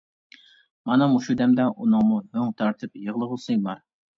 مانا، 0.91 1.09
مۇشۇ 1.11 1.35
دەمدە 1.43 1.67
ئۇنىڭمۇ 1.75 2.19
ھۆڭ 2.39 2.51
تارتىپ 2.63 3.01
يىغلىغۇسى 3.07 3.63
بار. 3.69 3.89